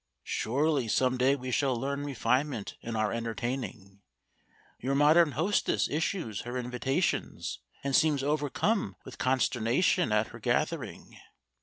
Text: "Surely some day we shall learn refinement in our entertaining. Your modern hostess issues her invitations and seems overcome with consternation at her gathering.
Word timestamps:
"Surely 0.25 0.87
some 0.87 1.15
day 1.15 1.35
we 1.35 1.51
shall 1.51 1.79
learn 1.79 2.03
refinement 2.03 2.73
in 2.81 2.95
our 2.95 3.11
entertaining. 3.13 4.01
Your 4.79 4.95
modern 4.95 5.33
hostess 5.33 5.87
issues 5.87 6.41
her 6.41 6.57
invitations 6.57 7.59
and 7.83 7.95
seems 7.95 8.23
overcome 8.23 8.95
with 9.05 9.19
consternation 9.19 10.11
at 10.11 10.29
her 10.29 10.39
gathering. 10.39 11.19